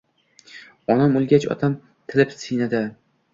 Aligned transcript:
Onam 0.93 1.13
o’lgach 1.19 1.45
otam 1.57 1.75
tilib 2.15 2.35
siynamni 2.39 2.83